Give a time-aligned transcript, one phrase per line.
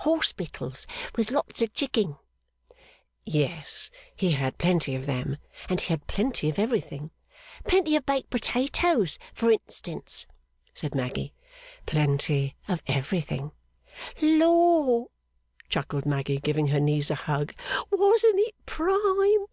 [0.00, 2.16] Hospitals with lots of Chicking.'
[3.26, 5.36] 'Yes, he had plenty of them,
[5.68, 7.10] and he had plenty of everything.'
[7.68, 10.26] 'Plenty of baked potatoes, for instance?'
[10.72, 11.34] said Maggy.
[11.84, 13.50] 'Plenty of everything.'
[14.22, 15.08] 'Lor!'
[15.68, 17.54] chuckled Maggy, giving her knees a hug.
[17.90, 19.44] 'Wasn't it prime!